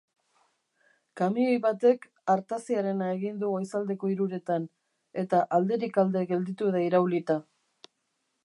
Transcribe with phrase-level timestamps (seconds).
[1.19, 4.65] Kamioi batek artaziarena egin du goizaldeko hiruretan
[5.25, 7.39] eta alderik alde gelditu da iraulita.